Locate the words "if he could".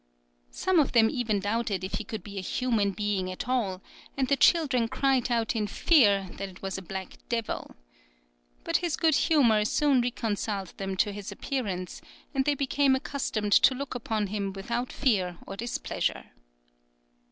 1.83-2.23